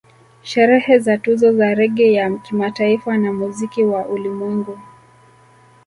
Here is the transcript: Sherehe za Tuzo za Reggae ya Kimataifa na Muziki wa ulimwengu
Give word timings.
Sherehe 0.43 0.99
za 0.99 1.17
Tuzo 1.17 1.53
za 1.53 1.73
Reggae 1.73 2.13
ya 2.13 2.29
Kimataifa 2.37 3.17
na 3.17 3.33
Muziki 3.33 3.83
wa 3.83 4.05
ulimwengu 4.07 4.77